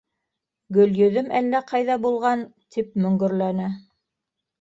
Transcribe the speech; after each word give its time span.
—Гөлйөҙөм 0.77 1.27
әллә 1.39 1.61
ҡайҙа 1.71 1.97
булған,— 2.05 2.41
тип 2.77 2.97
мөңгөрләне. 3.05 3.69